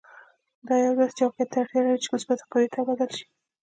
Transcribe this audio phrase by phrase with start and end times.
[0.67, 3.25] دا یو داسې چوکاټ ته اړتیا لري چې مثبتې قوې ته بدل شي.